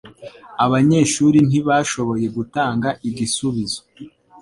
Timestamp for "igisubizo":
3.09-3.79